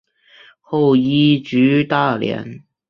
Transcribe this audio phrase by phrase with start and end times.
[0.61, 2.63] 后移居大连。